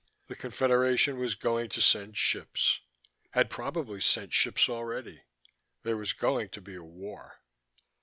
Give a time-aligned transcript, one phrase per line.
[0.25, 2.79] The Confederation was going to send ships
[3.29, 5.21] had probably sent ships already.
[5.83, 7.39] There was going to be a war.